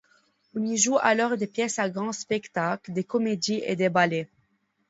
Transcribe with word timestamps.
On 0.55 0.63
y 0.63 0.77
joue 0.77 0.97
alors 0.97 1.37
des 1.37 1.45
pièces 1.45 1.77
à 1.77 1.87
grand 1.87 2.11
spectacle, 2.11 2.91
des 2.91 3.03
comédies 3.03 3.61
et 3.63 3.75
des 3.75 3.89
ballets. 3.89 4.31